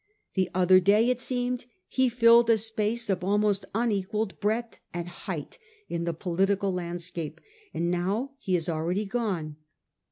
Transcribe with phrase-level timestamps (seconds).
[0.33, 5.59] The other day, it seemed, he filled a space of almost unequalled breadth and height
[5.89, 7.39] in the political landscape;
[7.71, 9.57] and now he is already gone.